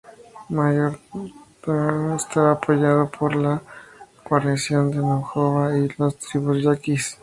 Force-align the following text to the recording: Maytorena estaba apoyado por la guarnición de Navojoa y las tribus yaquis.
Maytorena 0.49 2.15
estaba 2.15 2.53
apoyado 2.53 3.07
por 3.11 3.35
la 3.35 3.61
guarnición 4.27 4.89
de 4.89 4.97
Navojoa 4.97 5.77
y 5.77 5.89
las 5.99 6.15
tribus 6.17 6.63
yaquis. 6.63 7.19